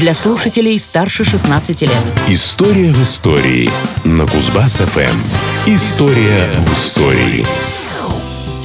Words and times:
для 0.00 0.14
слушателей 0.14 0.78
старше 0.78 1.24
16 1.24 1.80
лет. 1.82 1.90
История 2.28 2.92
в 2.92 3.02
истории 3.02 3.70
на 4.04 4.24
Кузбасс-ФМ. 4.24 5.16
История 5.66 6.50
в 6.58 6.72
истории. 6.72 7.46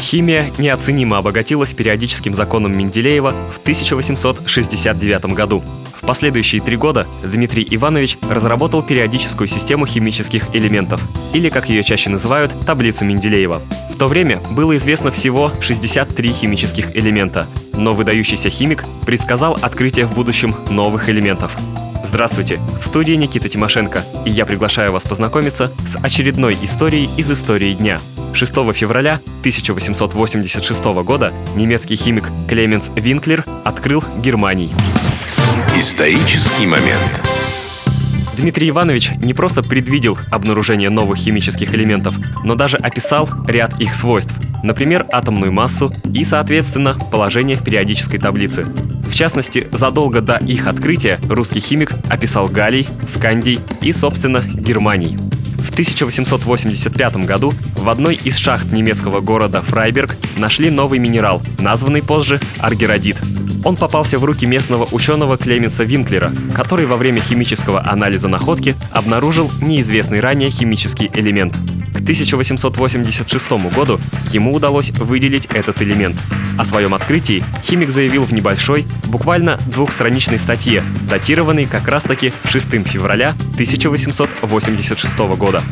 Химия 0.00 0.50
неоценимо 0.58 1.18
обогатилась 1.18 1.72
периодическим 1.72 2.34
законом 2.34 2.76
Менделеева 2.76 3.32
в 3.54 3.58
1869 3.58 5.26
году. 5.26 5.62
В 5.94 6.06
последующие 6.06 6.60
три 6.60 6.76
года 6.76 7.06
Дмитрий 7.22 7.66
Иванович 7.70 8.18
разработал 8.28 8.82
периодическую 8.82 9.46
систему 9.46 9.86
химических 9.86 10.52
элементов, 10.52 11.00
или, 11.32 11.48
как 11.48 11.68
ее 11.68 11.84
чаще 11.84 12.10
называют, 12.10 12.50
таблицу 12.66 13.04
Менделеева. 13.04 13.62
В 13.94 13.96
то 13.96 14.08
время 14.08 14.40
было 14.50 14.76
известно 14.78 15.12
всего 15.12 15.52
63 15.60 16.32
химических 16.32 16.96
элемента, 16.96 17.46
но 17.80 17.92
выдающийся 17.92 18.50
химик 18.50 18.84
предсказал 19.06 19.58
открытие 19.60 20.06
в 20.06 20.14
будущем 20.14 20.54
новых 20.68 21.08
элементов. 21.08 21.56
Здравствуйте! 22.04 22.60
В 22.80 22.84
студии 22.84 23.12
Никита 23.12 23.48
Тимошенко, 23.48 24.04
и 24.24 24.30
я 24.30 24.44
приглашаю 24.44 24.92
вас 24.92 25.04
познакомиться 25.04 25.72
с 25.86 25.96
очередной 25.96 26.56
историей 26.62 27.08
из 27.16 27.30
истории 27.30 27.72
дня. 27.74 28.00
6 28.34 28.52
февраля 28.74 29.20
1886 29.40 30.84
года 31.04 31.32
немецкий 31.56 31.96
химик 31.96 32.24
Клеменс 32.48 32.90
Винклер 32.94 33.44
открыл 33.64 34.04
Германии. 34.18 34.70
Исторический 35.76 36.66
момент. 36.66 37.22
Дмитрий 38.36 38.70
Иванович 38.70 39.10
не 39.18 39.34
просто 39.34 39.62
предвидел 39.62 40.18
обнаружение 40.30 40.90
новых 40.90 41.18
химических 41.18 41.74
элементов, 41.74 42.16
но 42.42 42.54
даже 42.54 42.76
описал 42.76 43.28
ряд 43.46 43.78
их 43.80 43.94
свойств, 43.94 44.34
например, 44.62 45.06
атомную 45.12 45.52
массу 45.52 45.92
и, 46.12 46.24
соответственно, 46.24 46.98
положение 47.10 47.56
в 47.56 47.64
периодической 47.64 48.18
таблице. 48.18 48.66
В 49.10 49.14
частности, 49.14 49.66
задолго 49.72 50.20
до 50.20 50.36
их 50.36 50.66
открытия 50.66 51.18
русский 51.28 51.60
химик 51.60 51.92
описал 52.08 52.48
галлий, 52.48 52.88
скандий 53.08 53.60
и, 53.80 53.92
собственно, 53.92 54.40
германий. 54.40 55.18
В 55.58 55.72
1885 55.72 57.16
году 57.26 57.52
в 57.76 57.88
одной 57.88 58.14
из 58.16 58.36
шахт 58.36 58.72
немецкого 58.72 59.20
города 59.20 59.62
Фрайберг 59.62 60.16
нашли 60.36 60.70
новый 60.70 60.98
минерал, 60.98 61.42
названный 61.58 62.02
позже 62.02 62.40
аргеродит. 62.58 63.16
Он 63.64 63.76
попался 63.76 64.18
в 64.18 64.24
руки 64.24 64.46
местного 64.46 64.88
ученого 64.90 65.36
Клеменса 65.36 65.84
Винклера, 65.84 66.32
который 66.54 66.86
во 66.86 66.96
время 66.96 67.20
химического 67.20 67.82
анализа 67.86 68.28
находки 68.28 68.74
обнаружил 68.90 69.50
неизвестный 69.60 70.20
ранее 70.20 70.50
химический 70.50 71.10
элемент. 71.14 71.56
К 72.10 72.12
1886 72.12 73.72
году 73.72 74.00
ему 74.32 74.52
удалось 74.52 74.90
выделить 74.90 75.46
этот 75.46 75.80
элемент. 75.80 76.16
О 76.58 76.64
своем 76.64 76.92
открытии 76.92 77.44
химик 77.64 77.90
заявил 77.90 78.24
в 78.24 78.32
небольшой, 78.32 78.84
буквально 79.06 79.60
двухстраничной 79.66 80.40
статье, 80.40 80.84
датированной 81.08 81.66
как 81.66 81.86
раз-таки 81.86 82.32
6 82.48 82.66
февраля 82.88 83.36
1886 83.52 85.18
года. 85.36 85.62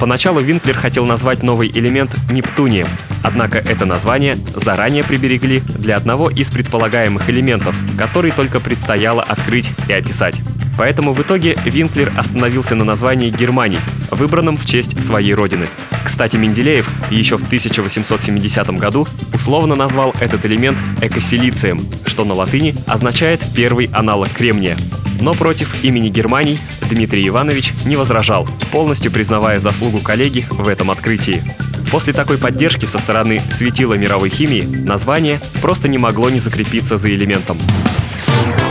Поначалу 0.00 0.40
Винклер 0.40 0.74
хотел 0.74 1.06
назвать 1.06 1.44
новый 1.44 1.68
элемент 1.68 2.16
Нептунием, 2.28 2.88
однако 3.22 3.58
это 3.58 3.84
название 3.86 4.36
заранее 4.56 5.04
приберегли 5.04 5.62
для 5.78 5.96
одного 5.96 6.28
из 6.28 6.50
предполагаемых 6.50 7.30
элементов, 7.30 7.76
который 7.96 8.32
только 8.32 8.58
предстояло 8.58 9.22
открыть 9.22 9.70
и 9.88 9.92
описать. 9.92 10.34
Поэтому 10.76 11.12
в 11.12 11.22
итоге 11.22 11.56
Винклер 11.64 12.12
остановился 12.16 12.74
на 12.74 12.84
названии 12.84 13.30
Германии, 13.30 13.80
выбранном 14.10 14.56
в 14.56 14.66
честь 14.66 15.02
своей 15.02 15.34
родины. 15.34 15.68
Кстати, 16.04 16.36
Менделеев 16.36 16.88
еще 17.10 17.36
в 17.36 17.44
1870 17.44 18.70
году 18.70 19.06
условно 19.32 19.74
назвал 19.74 20.14
этот 20.20 20.44
элемент 20.44 20.78
экосилицием, 21.00 21.80
что 22.06 22.24
на 22.24 22.34
латыни 22.34 22.74
означает 22.86 23.40
«первый 23.54 23.88
аналог 23.92 24.30
кремния». 24.30 24.76
Но 25.20 25.34
против 25.34 25.82
имени 25.84 26.08
Германии 26.08 26.58
Дмитрий 26.90 27.26
Иванович 27.28 27.72
не 27.84 27.96
возражал, 27.96 28.48
полностью 28.72 29.10
признавая 29.10 29.60
заслугу 29.60 30.00
коллеги 30.00 30.46
в 30.50 30.68
этом 30.68 30.90
открытии. 30.90 31.42
После 31.90 32.12
такой 32.12 32.38
поддержки 32.38 32.86
со 32.86 32.98
стороны 32.98 33.40
светила 33.52 33.94
мировой 33.94 34.28
химии 34.28 34.62
название 34.62 35.40
просто 35.62 35.88
не 35.88 35.98
могло 35.98 36.30
не 36.30 36.40
закрепиться 36.40 36.98
за 36.98 37.14
элементом. 37.14 37.58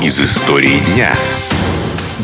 Из 0.02 0.20
истории 0.20 0.80
дня. 0.94 1.14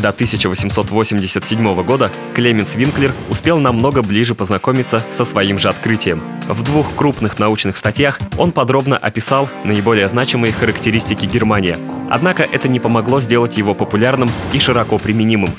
До 0.00 0.08
1887 0.08 1.82
года 1.82 2.10
Клеменс 2.34 2.74
Винклер 2.74 3.12
успел 3.28 3.58
намного 3.58 4.00
ближе 4.00 4.34
познакомиться 4.34 5.04
со 5.12 5.26
своим 5.26 5.58
же 5.58 5.68
открытием. 5.68 6.22
В 6.48 6.62
двух 6.62 6.94
крупных 6.94 7.38
научных 7.38 7.76
статьях 7.76 8.18
он 8.38 8.52
подробно 8.52 8.96
описал 8.96 9.50
наиболее 9.64 10.08
значимые 10.08 10.54
характеристики 10.54 11.26
Германии. 11.26 11.76
Однако 12.08 12.44
это 12.44 12.66
не 12.66 12.80
помогло 12.80 13.20
сделать 13.20 13.58
его 13.58 13.74
популярным 13.74 14.30
и 14.54 14.58
широко 14.58 14.96
применимым. 14.96 15.50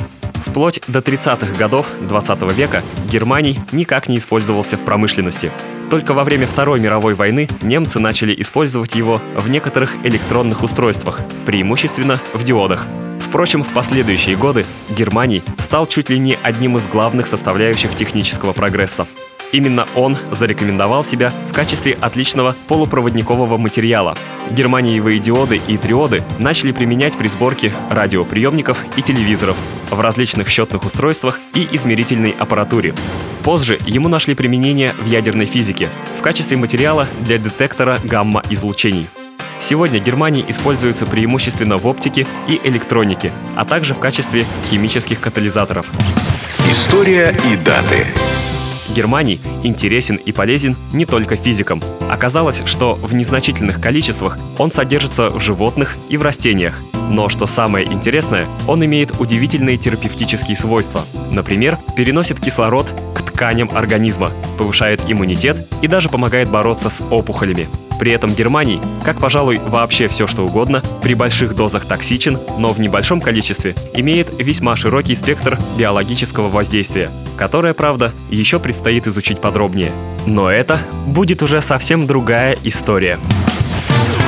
Вплоть 0.43 0.81
до 0.87 0.99
30-х 0.99 1.55
годов 1.55 1.85
20 2.09 2.41
века 2.53 2.81
Германий 3.11 3.59
никак 3.71 4.09
не 4.09 4.17
использовался 4.17 4.75
в 4.75 4.81
промышленности. 4.81 5.51
Только 5.91 6.13
во 6.13 6.23
время 6.23 6.47
Второй 6.47 6.79
мировой 6.79 7.13
войны 7.13 7.47
немцы 7.61 7.99
начали 7.99 8.33
использовать 8.41 8.95
его 8.95 9.21
в 9.35 9.49
некоторых 9.49 9.93
электронных 10.03 10.63
устройствах, 10.63 11.21
преимущественно 11.45 12.19
в 12.33 12.43
диодах. 12.43 12.87
Впрочем, 13.31 13.63
в 13.63 13.71
последующие 13.71 14.35
годы 14.35 14.65
Германий 14.89 15.41
стал 15.57 15.87
чуть 15.87 16.09
ли 16.09 16.19
не 16.19 16.37
одним 16.43 16.75
из 16.75 16.85
главных 16.85 17.27
составляющих 17.27 17.95
технического 17.95 18.51
прогресса. 18.51 19.07
Именно 19.53 19.87
он 19.95 20.17
зарекомендовал 20.31 21.05
себя 21.05 21.31
в 21.49 21.53
качестве 21.53 21.97
отличного 22.01 22.57
полупроводникового 22.67 23.55
материала. 23.55 24.17
Германиевые 24.49 25.19
диоды 25.19 25.61
и 25.65 25.77
триоды 25.77 26.23
начали 26.39 26.73
применять 26.73 27.13
при 27.13 27.29
сборке 27.29 27.71
радиоприемников 27.89 28.77
и 28.97 29.01
телевизоров 29.01 29.55
в 29.89 29.97
различных 30.01 30.49
счетных 30.49 30.83
устройствах 30.83 31.39
и 31.53 31.65
измерительной 31.71 32.35
аппаратуре. 32.37 32.93
Позже 33.45 33.79
ему 33.85 34.09
нашли 34.09 34.35
применение 34.35 34.91
в 34.99 35.05
ядерной 35.07 35.45
физике 35.45 35.87
в 36.19 36.21
качестве 36.21 36.57
материала 36.57 37.07
для 37.21 37.37
детектора 37.37 37.97
гамма-излучений. 38.03 39.07
Сегодня 39.61 39.99
Германия 39.99 40.43
используется 40.47 41.05
преимущественно 41.05 41.77
в 41.77 41.85
оптике 41.85 42.25
и 42.47 42.59
электронике, 42.63 43.31
а 43.55 43.63
также 43.63 43.93
в 43.93 43.99
качестве 43.99 44.43
химических 44.69 45.19
катализаторов. 45.19 45.85
История 46.69 47.35
и 47.51 47.55
даты. 47.57 48.07
Германий 48.95 49.39
интересен 49.63 50.15
и 50.15 50.31
полезен 50.31 50.75
не 50.93 51.05
только 51.05 51.37
физикам. 51.37 51.81
Оказалось, 52.09 52.61
что 52.65 52.93
в 52.93 53.13
незначительных 53.13 53.79
количествах 53.79 54.37
он 54.57 54.71
содержится 54.71 55.29
в 55.29 55.39
животных 55.39 55.95
и 56.09 56.17
в 56.17 56.23
растениях. 56.23 56.79
Но 57.09 57.29
что 57.29 57.45
самое 57.45 57.85
интересное, 57.85 58.47
он 58.67 58.83
имеет 58.83 59.19
удивительные 59.19 59.77
терапевтические 59.77 60.57
свойства. 60.57 61.03
Например, 61.29 61.77
переносит 61.95 62.39
кислород 62.39 62.87
к 63.13 63.21
тканям 63.21 63.69
организма, 63.73 64.31
повышает 64.57 65.01
иммунитет 65.07 65.67
и 65.81 65.87
даже 65.87 66.09
помогает 66.09 66.49
бороться 66.49 66.89
с 66.89 67.01
опухолями. 67.09 67.69
При 68.01 68.13
этом 68.13 68.33
Германий, 68.33 68.81
как, 69.03 69.19
пожалуй, 69.19 69.59
вообще 69.59 70.07
все 70.07 70.25
что 70.25 70.43
угодно, 70.43 70.81
при 71.03 71.13
больших 71.13 71.55
дозах 71.55 71.85
токсичен, 71.85 72.39
но 72.57 72.73
в 72.73 72.79
небольшом 72.79 73.21
количестве 73.21 73.75
имеет 73.93 74.27
весьма 74.39 74.75
широкий 74.75 75.13
спектр 75.13 75.59
биологического 75.77 76.49
воздействия, 76.49 77.11
которое, 77.37 77.75
правда, 77.75 78.11
еще 78.31 78.57
предстоит 78.57 79.05
изучить 79.05 79.39
подробнее. 79.39 79.91
Но 80.25 80.49
это 80.49 80.81
будет 81.05 81.43
уже 81.43 81.61
совсем 81.61 82.07
другая 82.07 82.57
история. 82.63 83.19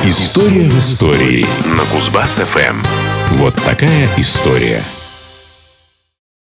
История 0.04 0.68
в 0.68 0.78
истории 0.78 1.44
на 1.66 1.82
Кузбасс-ФМ. 1.92 2.76
Вот 3.38 3.56
такая 3.56 4.08
история. 4.16 4.78